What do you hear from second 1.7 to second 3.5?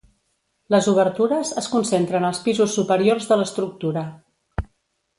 concentren als pisos superiors de